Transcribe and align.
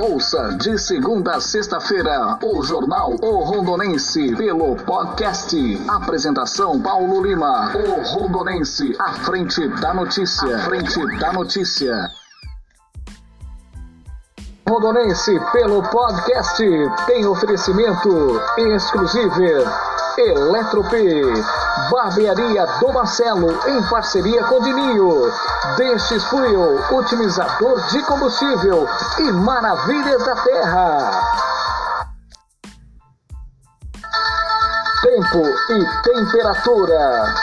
Ouça 0.00 0.56
de 0.56 0.76
segunda 0.76 1.36
a 1.36 1.40
sexta-feira 1.40 2.38
o 2.42 2.62
Jornal 2.64 3.14
O 3.22 3.44
Rondonense 3.44 4.34
pelo 4.34 4.74
podcast. 4.76 5.56
Apresentação 5.88 6.80
Paulo 6.80 7.22
Lima. 7.22 7.72
O 7.76 8.02
Rondonense, 8.02 8.96
à 8.98 9.12
frente 9.12 9.68
da 9.80 9.94
notícia. 9.94 10.56
À 10.56 10.60
frente 10.60 11.18
da 11.18 11.32
notícia. 11.32 12.10
Rondonense 14.68 15.38
pelo 15.52 15.82
podcast 15.82 16.64
tem 17.06 17.26
oferecimento 17.26 18.40
exclusivo 18.58 19.42
Eletrop, 20.16 20.92
Barbearia 21.90 22.66
do 22.80 22.92
Marcelo, 22.92 23.50
em 23.68 23.82
parceria 23.88 24.44
com 24.44 24.60
Dininho, 24.60 25.32
Destes 25.76 26.24
Fuel, 26.24 26.78
otimizador 26.96 27.80
de 27.88 28.02
combustível 28.04 28.86
e 29.18 29.32
Maravilhas 29.32 30.24
da 30.24 30.36
Terra. 30.42 31.10
Tempo 35.02 35.42
e 35.70 36.02
temperatura. 36.02 37.34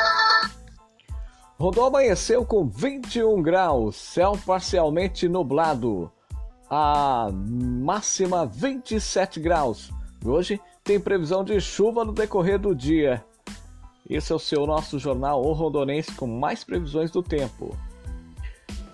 Rondô 1.59 1.85
amanheceu 1.85 2.43
com 2.43 2.67
21 2.67 3.41
graus, 3.41 3.95
céu 3.95 4.37
parcialmente 4.45 5.27
nublado. 5.27 6.11
A 6.69 7.29
máxima 7.33 8.45
27 8.45 9.39
graus. 9.39 9.91
Hoje 10.25 10.61
tem 10.83 10.99
previsão 10.99 11.43
de 11.43 11.59
chuva 11.59 12.03
no 12.03 12.11
decorrer 12.11 12.59
do 12.59 12.75
dia. 12.75 13.23
Esse 14.09 14.31
é 14.31 14.35
o 14.35 14.39
seu 14.39 14.65
nosso 14.65 14.99
jornal 14.99 15.41
O 15.43 15.53
Rondonense 15.53 16.11
com 16.13 16.27
mais 16.27 16.63
previsões 16.63 17.11
do 17.11 17.21
tempo. 17.21 17.77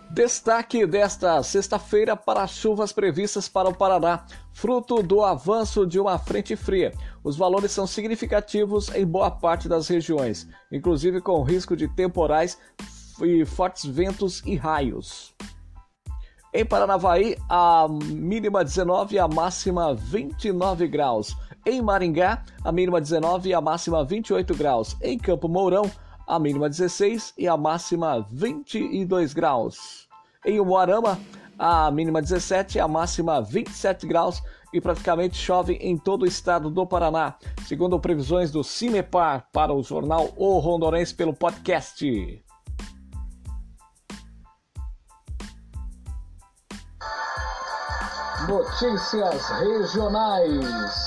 Destaque 0.09 0.85
desta 0.85 1.41
sexta-feira 1.44 2.16
para 2.16 2.41
as 2.41 2.52
chuvas 2.52 2.94
previstas 2.94 3.49
para 3.49 3.69
o 3.69 3.73
Paraná, 3.73 4.25
fruto 4.53 5.03
do 5.03 5.23
avanço 5.23 5.85
de 5.85 5.99
uma 5.99 6.17
frente 6.17 6.55
fria. 6.55 6.94
Os 7.23 7.35
valores 7.35 7.71
são 7.71 7.85
significativos 7.85 8.89
em 8.95 9.05
boa 9.05 9.29
parte 9.29 9.67
das 9.67 9.88
regiões, 9.88 10.47
inclusive 10.72 11.22
com 11.22 11.44
risco 11.44 11.75
de 11.75 11.88
temporais 11.88 12.57
e 13.22 13.45
fortes 13.45 13.85
ventos 13.85 14.41
e 14.45 14.55
raios. 14.55 15.35
Em 16.53 16.66
Paranavaí, 16.66 17.38
a 17.49 17.88
mínima 17.89 18.63
19 18.63 19.16
e 19.16 19.19
a 19.19 19.27
máxima 19.27 19.94
29 19.94 20.88
graus. 20.88 21.35
Em 21.67 21.81
Maringá, 21.81 22.43
a 22.63 22.71
mínima 22.71 23.01
19 23.01 23.49
e 23.49 23.53
a 23.53 23.59
máxima 23.59 24.01
28 24.01 24.55
graus. 24.55 24.95
Em 25.01 25.17
Campo 25.17 25.49
Mourão, 25.49 25.91
a 26.25 26.39
mínima 26.39 26.69
16 26.69 27.33
e 27.37 27.45
a 27.45 27.57
máxima 27.57 28.25
22 28.31 29.33
graus. 29.33 30.07
Em 30.45 30.61
Umuarama, 30.61 31.19
a 31.59 31.91
mínima 31.91 32.21
17 32.21 32.77
e 32.77 32.79
a 32.79 32.88
máxima 32.88 33.41
27 33.41 34.07
graus 34.07 34.41
e 34.73 34.79
praticamente 34.79 35.35
chove 35.35 35.73
em 35.73 35.97
todo 35.97 36.23
o 36.23 36.25
estado 36.25 36.69
do 36.69 36.88
Paraná, 36.88 37.35
segundo 37.67 37.99
previsões 37.99 38.49
do 38.49 38.63
Cimepar 38.63 39.49
para 39.51 39.73
o 39.73 39.83
jornal 39.83 40.29
O 40.38 40.59
Rondonense 40.59 41.13
pelo 41.13 41.33
podcast. 41.33 42.45
Notícias 48.47 49.49
regionais. 49.49 51.06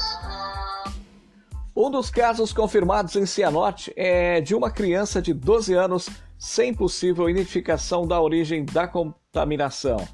Um 1.82 1.90
dos 1.90 2.10
casos 2.10 2.52
confirmados 2.52 3.16
em 3.16 3.24
Cianorte 3.24 3.90
é 3.96 4.42
de 4.42 4.54
uma 4.54 4.70
criança 4.70 5.22
de 5.22 5.32
12 5.32 5.72
anos 5.72 6.10
sem 6.38 6.74
possível 6.74 7.26
identificação 7.26 8.06
da 8.06 8.20
origem 8.20 8.66
da 8.66 8.86
contaminação. 8.86 10.06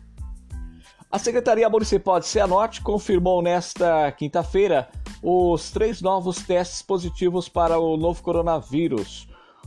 A 1.10 1.18
Secretaria 1.18 1.68
Municipal 1.68 2.20
de 2.20 2.26
Cianorte 2.28 2.80
confirmou 2.80 3.42
nesta 3.42 4.12
quinta-feira 4.12 4.88
os 5.20 5.72
três 5.72 6.00
novos 6.00 6.36
testes 6.36 6.82
positivos 6.82 7.48
para 7.48 7.80
o 7.80 7.96
novo 7.96 8.22
coronavírus. 8.22 9.26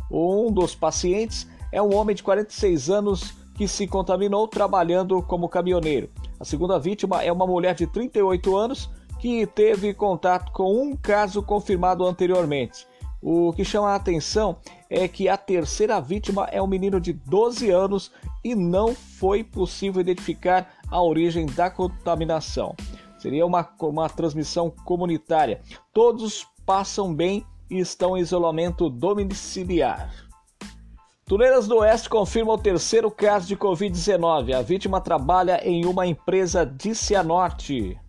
Um 0.10 0.50
dos 0.54 0.74
pacientes 0.74 1.50
é 1.70 1.82
um 1.82 1.94
homem 1.94 2.16
de 2.16 2.24
46 2.24 2.90
anos 2.90 3.34
que 3.56 3.68
se 3.68 3.86
contaminou 3.86 4.48
trabalhando 4.48 5.22
como 5.22 5.50
caminhoneiro. 5.50 6.10
A 6.40 6.46
segunda 6.46 6.80
vítima 6.80 7.22
é 7.22 7.30
uma 7.30 7.46
mulher 7.46 7.76
de 7.76 7.86
38 7.86 8.56
anos 8.56 8.90
que 9.20 9.46
teve 9.46 9.94
contato 9.94 10.52
com 10.52 10.82
um 10.82 10.96
caso 10.96 11.44
confirmado 11.44 12.06
anteriormente. 12.06 12.88
O 13.22 13.52
que 13.52 13.66
chama 13.66 13.90
a 13.90 13.96
atenção 13.96 14.58
é 14.90 15.08
que 15.08 15.28
a 15.28 15.36
terceira 15.36 16.00
vítima 16.00 16.48
é 16.52 16.62
um 16.62 16.68
menino 16.68 17.02
de 17.02 17.12
12 17.12 17.70
anos 17.70 18.12
e 18.44 18.56
não 18.56 18.96
foi 18.96 19.44
possível 19.44 20.00
identificar 20.00 20.74
a 20.90 21.02
origem 21.02 21.46
da 21.46 21.70
contaminação. 21.70 22.76
Seria 23.18 23.46
uma, 23.46 23.70
uma 23.82 24.10
transmissão 24.10 24.72
comunitária. 24.86 25.62
Todos 25.94 26.48
passam 26.66 27.14
bem 27.14 27.46
e 27.70 27.80
estão 27.80 28.18
em 28.18 28.22
isolamento 28.22 28.90
domiciliar. 28.90 30.10
Tuneiras 31.26 31.68
do 31.68 31.80
Oeste 31.80 32.10
confirma 32.10 32.54
o 32.54 32.58
terceiro 32.58 33.12
caso 33.12 33.48
de 33.48 33.58
Covid-19. 33.58 34.54
A 34.54 34.62
vítima 34.62 35.02
trabalha 35.02 35.62
em 35.64 35.86
uma 35.86 36.08
empresa 36.08 36.66
de 36.66 36.96
Cianorte. 36.96 38.00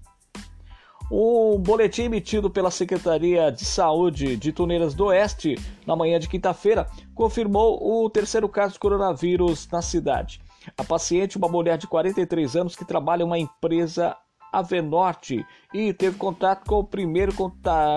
Um 1.10 1.59
boletim 1.59 2.03
emitido 2.03 2.48
pela 2.48 2.71
Secretaria 2.71 3.50
de 3.50 3.65
Saúde 3.65 4.37
de 4.37 4.53
Tuneiras 4.53 4.94
do 4.94 5.06
Oeste 5.06 5.59
na 5.84 5.97
manhã 5.97 6.21
de 6.21 6.28
quinta-feira 6.28 6.87
confirmou 7.16 8.04
o 8.04 8.09
terceiro 8.09 8.48
caso 8.48 8.75
de 8.75 8.78
coronavírus 8.78 9.69
na 9.72 9.82
cidade. 9.82 10.41
A 10.78 10.84
paciente, 10.84 11.37
uma 11.37 11.48
mulher 11.48 11.76
de 11.78 11.88
43 11.88 12.54
anos 12.54 12.76
que 12.76 12.84
trabalha 12.84 13.22
em 13.22 13.26
uma 13.26 13.38
empresa 13.38 14.16
Avenorte 14.53 15.44
e 15.75 15.93
teve 15.93 16.16
contato 16.16 16.65
com 16.69 16.76
o 16.76 16.84
primeiro 16.84 17.32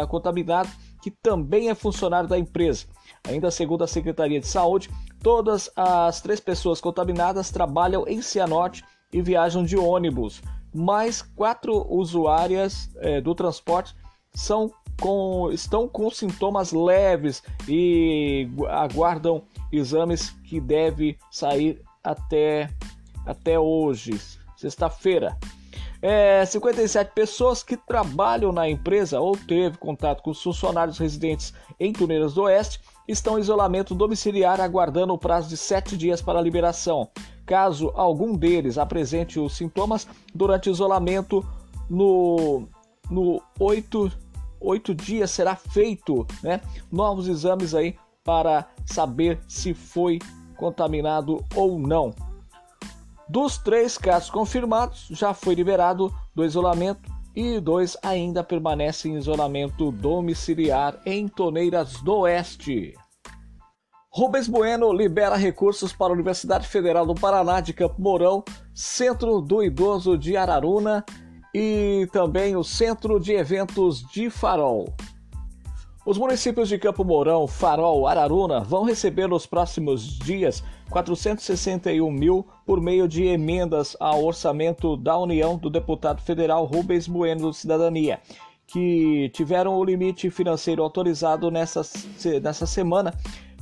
contaminado, 0.09 0.69
que 1.01 1.11
também 1.11 1.69
é 1.69 1.75
funcionário 1.75 2.27
da 2.27 2.37
empresa. 2.39 2.87
Ainda 3.27 3.51
segundo 3.51 3.83
a 3.83 3.87
Secretaria 3.87 4.39
de 4.39 4.47
Saúde, 4.47 4.89
todas 5.21 5.69
as 5.75 6.19
três 6.19 6.39
pessoas 6.39 6.81
contaminadas 6.81 7.51
trabalham 7.51 8.07
em 8.07 8.23
Cianorte 8.23 8.83
e 9.11 9.21
viajam 9.21 9.63
de 9.63 9.77
ônibus 9.77 10.41
mais 10.73 11.21
quatro 11.21 11.85
usuárias 11.93 12.89
é, 12.97 13.21
do 13.21 13.35
transporte 13.35 13.95
são 14.33 14.71
com, 14.99 15.51
estão 15.51 15.87
com 15.87 16.09
sintomas 16.09 16.71
leves 16.71 17.43
e 17.67 18.47
aguardam 18.69 19.43
exames 19.71 20.29
que 20.43 20.59
devem 20.59 21.17
sair 21.31 21.81
até, 22.03 22.69
até 23.25 23.59
hoje, 23.59 24.19
sexta-feira. 24.55 25.37
É, 26.01 26.45
57 26.45 27.13
pessoas 27.13 27.63
que 27.63 27.77
trabalham 27.77 28.51
na 28.51 28.69
empresa 28.69 29.21
ou 29.21 29.37
teve 29.37 29.77
contato 29.77 30.21
com 30.21 30.31
os 30.31 30.43
funcionários 30.43 30.97
residentes 30.97 31.53
em 31.79 31.93
Tuneiras 31.93 32.33
do 32.33 32.41
Oeste 32.41 32.81
estão 33.07 33.37
em 33.37 33.41
isolamento 33.41 33.95
domiciliar 33.95 34.59
aguardando 34.59 35.13
o 35.13 35.17
prazo 35.17 35.47
de 35.47 35.55
sete 35.55 35.95
dias 35.95 36.21
para 36.21 36.39
a 36.39 36.41
liberação. 36.41 37.09
Caso 37.45 37.91
algum 37.95 38.35
deles 38.35 38.77
apresente 38.77 39.39
os 39.39 39.55
sintomas 39.55 40.07
durante 40.33 40.69
isolamento, 40.69 41.45
no, 41.89 42.67
no 43.09 43.41
8, 43.59 44.11
8 44.59 44.95
dias 44.95 45.31
será 45.31 45.55
feito 45.55 46.25
né, 46.41 46.61
novos 46.91 47.27
exames 47.27 47.75
aí 47.75 47.95
para 48.23 48.67
saber 48.85 49.39
se 49.47 49.73
foi 49.73 50.19
contaminado 50.55 51.43
ou 51.55 51.77
não. 51.77 52.13
Dos 53.27 53.57
três 53.57 53.97
casos 53.97 54.29
confirmados, 54.29 55.07
já 55.09 55.33
foi 55.33 55.55
liberado 55.55 56.13
do 56.35 56.45
isolamento 56.45 57.11
e 57.35 57.59
dois 57.59 57.97
ainda 58.03 58.43
permanecem 58.43 59.13
em 59.13 59.17
isolamento 59.17 59.91
domiciliar 59.91 60.99
em 61.05 61.27
Toneiras 61.27 62.01
do 62.01 62.19
Oeste. 62.19 62.93
Rubens 64.15 64.47
Bueno 64.47 64.93
libera 64.93 65.35
recursos 65.35 65.91
para 65.91 66.09
a 66.09 66.13
Universidade 66.13 66.67
Federal 66.67 67.03
do 67.03 67.15
Paraná 67.15 67.59
de 67.61 67.73
Campo 67.73 67.99
Mourão, 67.99 68.43
Centro 68.71 69.41
do 69.41 69.63
Idoso 69.63 70.15
de 70.15 70.37
Araruna 70.37 71.03
e 71.51 72.07
também 72.11 72.55
o 72.55 72.63
Centro 72.63 73.19
de 73.19 73.33
Eventos 73.33 74.05
de 74.13 74.29
Farol. 74.29 74.93
Os 76.05 76.19
municípios 76.19 76.69
de 76.69 76.77
Campo 76.77 77.03
Mourão, 77.03 77.47
Farol, 77.47 78.05
Araruna 78.05 78.59
vão 78.59 78.83
receber 78.83 79.27
nos 79.27 79.47
próximos 79.47 80.19
dias 80.19 80.63
461 80.91 82.11
mil 82.11 82.45
por 82.67 82.79
meio 82.79 83.07
de 83.07 83.23
emendas 83.23 83.97
ao 83.99 84.23
orçamento 84.23 84.95
da 84.95 85.17
União 85.17 85.57
do 85.57 85.71
deputado 85.71 86.21
federal 86.21 86.65
Rubens 86.65 87.07
Bueno 87.07 87.47
do 87.47 87.53
Cidadania, 87.53 88.19
que 88.67 89.31
tiveram 89.33 89.73
o 89.75 89.83
limite 89.83 90.29
financeiro 90.29 90.83
autorizado 90.83 91.49
nessa, 91.49 91.81
nessa 92.43 92.67
semana 92.67 93.11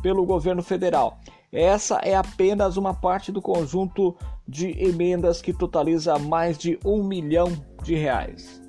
pelo 0.01 0.25
governo 0.25 0.63
federal. 0.63 1.19
Essa 1.51 1.97
é 1.97 2.15
apenas 2.15 2.77
uma 2.77 2.93
parte 2.93 3.31
do 3.31 3.41
conjunto 3.41 4.15
de 4.47 4.71
emendas 4.81 5.41
que 5.41 5.53
totaliza 5.53 6.17
mais 6.17 6.57
de 6.57 6.79
um 6.85 7.03
milhão 7.03 7.51
de 7.83 7.95
reais. 7.95 8.61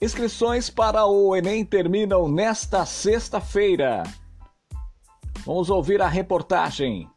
Inscrições 0.00 0.70
para 0.70 1.04
o 1.06 1.34
Enem 1.34 1.64
terminam 1.64 2.28
nesta 2.28 2.86
sexta-feira. 2.86 4.04
Vamos 5.44 5.68
ouvir 5.70 6.00
a 6.00 6.06
reportagem. 6.06 7.08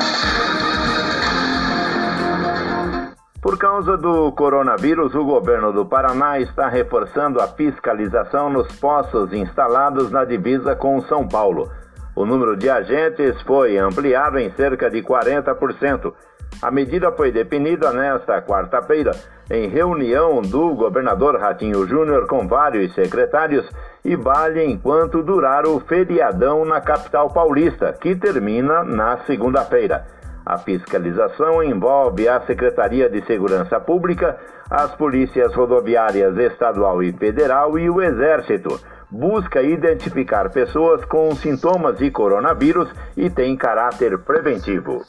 Por 3.43 3.57
causa 3.57 3.97
do 3.97 4.31
coronavírus, 4.31 5.13
o 5.13 5.25
governo 5.25 5.73
do 5.73 5.85
Paraná 5.85 6.39
está 6.39 6.69
reforçando 6.69 7.41
a 7.41 7.47
fiscalização 7.47 8.49
nos 8.49 8.73
postos 8.79 9.33
instalados 9.33 10.09
na 10.09 10.23
divisa 10.23 10.77
com 10.77 11.01
São 11.01 11.27
Paulo. 11.27 11.69
O 12.15 12.25
número 12.25 12.55
de 12.55 12.69
agentes 12.69 13.41
foi 13.41 13.77
ampliado 13.77 14.39
em 14.39 14.49
cerca 14.51 14.89
de 14.89 15.03
40%. 15.03 16.13
A 16.61 16.71
medida 16.71 17.11
foi 17.11 17.33
definida 17.33 17.91
nesta 17.91 18.41
quarta-feira 18.41 19.11
em 19.51 19.67
reunião 19.67 20.41
do 20.41 20.73
governador 20.73 21.37
Ratinho 21.37 21.85
Júnior 21.85 22.27
com 22.27 22.47
vários 22.47 22.95
secretários 22.95 23.69
e 24.05 24.15
vale 24.15 24.63
enquanto 24.63 25.21
durar 25.21 25.65
o 25.65 25.81
feriadão 25.81 26.63
na 26.63 26.79
capital 26.79 27.29
paulista, 27.29 27.91
que 27.91 28.15
termina 28.15 28.85
na 28.85 29.17
segunda-feira. 29.25 30.22
A 30.45 30.57
fiscalização 30.57 31.63
envolve 31.63 32.27
a 32.27 32.41
Secretaria 32.41 33.09
de 33.09 33.25
Segurança 33.25 33.79
Pública, 33.79 34.37
as 34.69 34.93
polícias 34.95 35.53
rodoviárias 35.53 36.37
estadual 36.37 37.01
e 37.01 37.13
federal 37.13 37.79
e 37.79 37.89
o 37.89 38.01
Exército. 38.01 38.79
Busca 39.09 39.61
identificar 39.61 40.49
pessoas 40.49 41.05
com 41.05 41.33
sintomas 41.35 41.97
de 41.97 42.09
coronavírus 42.09 42.89
e 43.15 43.29
tem 43.29 43.55
caráter 43.55 44.17
preventivo. 44.19 45.03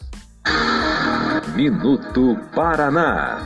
Minuto 1.57 2.37
Paraná. 2.55 3.39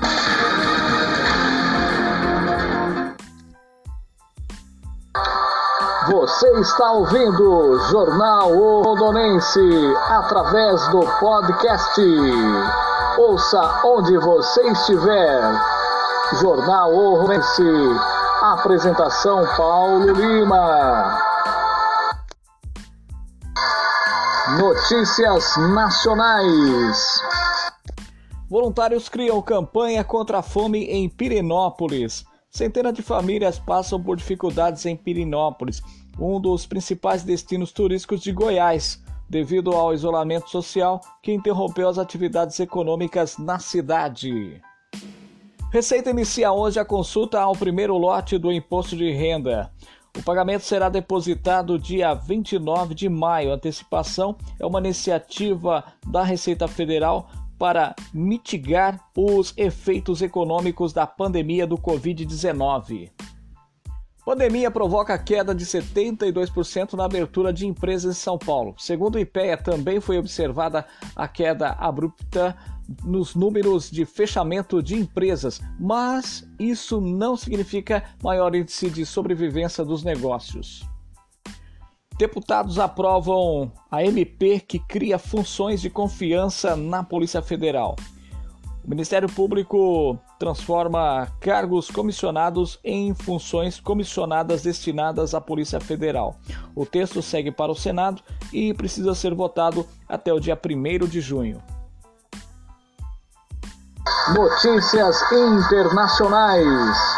Você 6.11 6.51
está 6.61 6.91
ouvindo 6.93 7.79
Jornal 7.91 8.51
O 8.53 8.83
Rondonense 8.83 9.61
através 10.09 10.89
do 10.89 11.01
podcast. 11.21 12.01
Ouça 13.19 13.81
onde 13.85 14.17
você 14.17 14.71
estiver. 14.71 15.43
Jornal 16.41 16.95
O 16.95 17.21
Rondonense. 17.21 17.63
Apresentação 18.41 19.47
Paulo 19.55 20.13
Lima. 20.13 21.19
Notícias 24.59 25.57
nacionais. 25.75 27.23
Voluntários 28.49 29.11
criam 29.11 29.43
campanha 29.43 30.03
contra 30.03 30.39
a 30.39 30.43
fome 30.43 30.85
em 30.85 31.07
Pirenópolis. 31.07 32.25
Centenas 32.59 32.93
de 32.93 33.03
famílias 33.03 33.57
passam 33.57 34.03
por 34.03 34.17
dificuldades 34.17 34.85
em 34.85 34.97
Pirinópolis, 34.97 35.81
um 36.19 36.41
dos 36.41 36.67
principais 36.67 37.23
destinos 37.23 37.71
turísticos 37.71 38.21
de 38.21 38.33
Goiás, 38.33 39.01
devido 39.31 39.71
ao 39.71 39.95
isolamento 39.95 40.51
social 40.51 41.01
que 41.23 41.33
interrompeu 41.33 41.89
as 41.89 41.99
atividades 41.99 42.59
econômicas 42.59 43.39
na 43.39 43.61
cidade. 43.61 44.61
Receita 45.71 46.11
inicia 46.11 46.51
hoje 46.51 46.81
a 46.81 46.85
consulta 46.85 47.41
ao 47.41 47.53
primeiro 47.53 47.97
lote 47.97 48.37
do 48.37 48.51
imposto 48.51 48.97
de 48.97 49.09
renda. 49.13 49.71
O 50.19 50.23
pagamento 50.25 50.65
será 50.65 50.89
depositado 50.89 51.79
dia 51.79 52.13
29 52.13 52.93
de 52.93 53.09
maio. 53.09 53.53
A 53.53 53.55
antecipação 53.55 54.37
é 54.59 54.67
uma 54.67 54.81
iniciativa 54.81 55.85
da 56.05 56.25
Receita 56.25 56.67
Federal 56.67 57.31
para 57.59 57.95
mitigar 58.15 59.01
os 59.17 59.53
efeitos 59.57 60.23
econômicos 60.23 60.93
da 60.93 61.07
pandemia 61.07 61.67
do 61.67 61.77
Covid-19. 61.77 63.11
Pandemia 64.25 64.71
provoca 64.71 65.19
queda 65.19 65.55
de 65.55 65.65
72% 65.65 66.93
na 66.93 67.07
abertura 67.07 67.51
de 67.51 67.67
empresas 67.67 68.15
em 68.15 68.21
São 68.21 68.37
Paulo. 68.37 68.75
Segundo 68.77 69.15
o 69.15 69.19
IPEA, 69.19 69.57
também 69.57 70.01
foi 70.01 70.19
observada 70.19 70.85
a 71.17 71.27
queda 71.27 71.71
abrupta 71.71 72.55
nos 73.03 73.35
números 73.35 73.91
de 73.91 74.05
fechamento 74.05 74.83
de 74.83 74.97
empresas, 74.97 75.63
mas 75.81 76.47
isso 76.59 77.01
não 77.01 77.39
significa 77.39 78.05
maior 78.23 78.55
índice 78.55 78.91
de 78.91 79.07
sobrevivência 79.07 79.83
dos 79.83 80.05
negócios. 80.05 80.87
Deputados 82.19 82.81
aprovam 82.81 83.71
a 83.89 84.03
MP 84.03 84.59
que 84.59 84.81
cria 84.81 85.21
funções 85.21 85.81
de 85.81 85.89
confiança 85.89 86.75
na 86.75 87.05
Polícia 87.05 87.41
Federal. 87.41 87.95
O 88.85 88.91
Ministério 88.91 89.29
Público 89.29 90.19
transforma 90.37 91.29
cargos 91.41 91.89
comissionados 91.89 92.81
em 92.83 93.15
funções 93.15 93.79
comissionadas 93.79 94.63
destinadas 94.63 95.33
à 95.33 95.41
Polícia 95.41 95.79
Federal. 95.79 96.35
O 96.75 96.85
texto 96.85 97.23
segue 97.23 97.53
para 97.53 97.71
o 97.71 97.77
Senado 97.77 98.21
e 98.53 98.75
precisa 98.75 99.15
ser 99.15 99.33
votado 99.33 99.87
até 100.09 100.33
o 100.33 100.41
dia 100.41 100.59
1 100.59 101.07
de 101.07 101.21
junho. 101.21 101.63
Notícias 104.35 105.23
internacionais. 105.31 107.18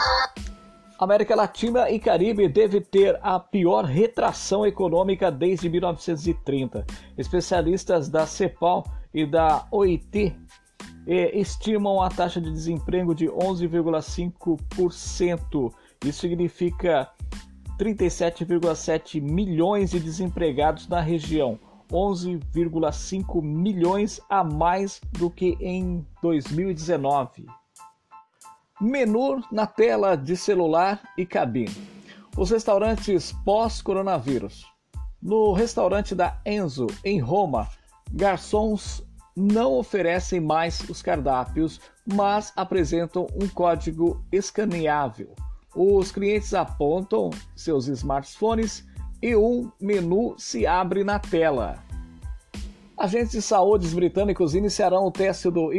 América 1.00 1.34
Latina 1.34 1.90
e 1.90 1.98
Caribe 1.98 2.46
deve 2.46 2.78
ter 2.78 3.18
a 3.22 3.40
pior 3.40 3.86
retração 3.86 4.66
econômica 4.66 5.32
desde 5.32 5.70
1930. 5.70 6.84
Especialistas 7.16 8.10
da 8.10 8.26
CEPAL 8.26 8.84
e 9.14 9.24
da 9.24 9.66
OIT 9.70 10.36
estimam 11.06 12.02
a 12.02 12.10
taxa 12.10 12.38
de 12.38 12.52
desemprego 12.52 13.14
de 13.14 13.28
11,5%. 13.28 15.72
Isso 16.04 16.20
significa 16.20 17.10
37,7 17.78 19.22
milhões 19.22 19.92
de 19.92 20.00
desempregados 20.00 20.86
na 20.86 21.00
região, 21.00 21.58
11,5 21.90 23.42
milhões 23.42 24.20
a 24.28 24.44
mais 24.44 25.00
do 25.12 25.30
que 25.30 25.56
em 25.62 26.06
2019. 26.20 27.46
Menu 28.80 29.44
na 29.52 29.66
tela 29.66 30.16
de 30.16 30.34
celular 30.34 31.02
e 31.18 31.26
cabine. 31.26 31.86
Os 32.34 32.50
restaurantes 32.50 33.30
pós-coronavírus. 33.44 34.64
No 35.22 35.52
restaurante 35.52 36.14
da 36.14 36.40
Enzo, 36.46 36.86
em 37.04 37.20
Roma, 37.20 37.68
garçons 38.10 39.06
não 39.36 39.74
oferecem 39.74 40.40
mais 40.40 40.80
os 40.88 41.02
cardápios, 41.02 41.78
mas 42.06 42.54
apresentam 42.56 43.26
um 43.34 43.46
código 43.48 44.24
escaneável. 44.32 45.34
Os 45.76 46.10
clientes 46.10 46.54
apontam 46.54 47.28
seus 47.54 47.86
smartphones 47.86 48.86
e 49.22 49.36
um 49.36 49.70
menu 49.78 50.34
se 50.38 50.66
abre 50.66 51.04
na 51.04 51.18
tela. 51.18 51.89
Agentes 53.00 53.32
de 53.32 53.40
saúde 53.40 53.88
britânicos 53.94 54.54
iniciarão 54.54 55.06
o 55.06 55.10
teste 55.10 55.50
do 55.50 55.70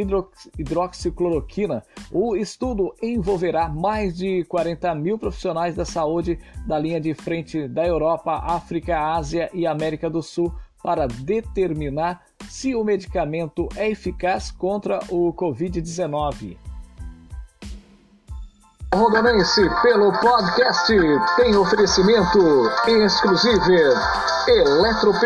hidroxicloroquina. 0.58 1.84
O 2.12 2.36
estudo 2.36 2.96
envolverá 3.00 3.70
mais 3.70 4.18
de 4.18 4.44
40 4.46 4.96
mil 4.96 5.20
profissionais 5.20 5.76
da 5.76 5.86
saúde 5.86 6.40
da 6.66 6.80
linha 6.80 7.00
de 7.00 7.14
frente 7.14 7.68
da 7.68 7.86
Europa, 7.86 8.34
África, 8.44 9.00
Ásia 9.00 9.52
e 9.54 9.68
América 9.68 10.10
do 10.10 10.24
Sul 10.24 10.52
para 10.82 11.06
determinar 11.06 12.24
se 12.50 12.74
o 12.74 12.84
medicamento 12.84 13.70
é 13.76 13.88
eficaz 13.88 14.50
contra 14.50 14.98
o 15.08 15.32
Covid-19. 15.32 16.58
Rondonense 18.94 19.70
pelo 19.82 20.12
podcast 20.12 20.94
tem 21.38 21.56
oferecimento 21.56 22.70
exclusivo 22.86 23.72
Eletrop, 24.50 25.22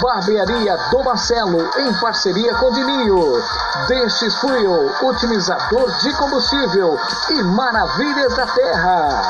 Barbearia 0.00 0.78
do 0.90 1.04
Marcelo 1.04 1.70
em 1.78 1.92
parceria 2.00 2.54
com 2.54 2.72
Dininho, 2.72 3.42
Destes 3.88 4.34
Fuel, 4.36 4.90
otimizador 5.02 5.90
de 5.98 6.16
combustível 6.16 6.98
e 7.28 7.42
Maravilhas 7.42 8.34
da 8.36 8.46
Terra. 8.46 9.22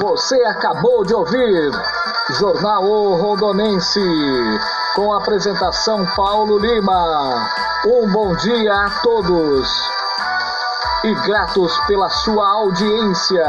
Você 0.00 0.42
acabou 0.44 1.04
de 1.04 1.12
ouvir 1.12 1.72
Jornal 2.30 2.84
o 2.84 3.16
Rondonense 3.16 4.00
com 4.94 5.12
apresentação 5.12 6.06
Paulo 6.16 6.58
Lima. 6.58 7.50
Um 7.84 8.10
bom 8.10 8.34
dia 8.36 8.72
a 8.72 8.90
todos 9.02 9.96
e 11.06 11.14
gratos 11.26 11.78
pela 11.86 12.08
sua 12.10 12.48
audiência. 12.48 13.44